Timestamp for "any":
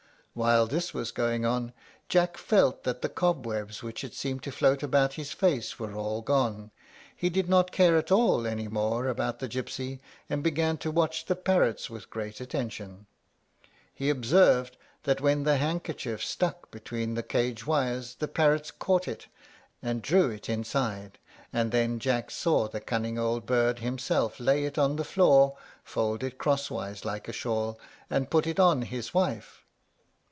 8.47-8.69